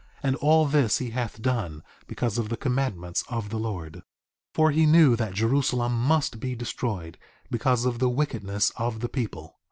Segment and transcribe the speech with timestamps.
[0.23, 3.97] And all this he hath done because of the commandments of the Lord.
[3.97, 4.03] 3:17
[4.55, 7.19] For he knew that Jerusalem must be destroyed,
[7.51, 9.57] because of the wickedness of the people.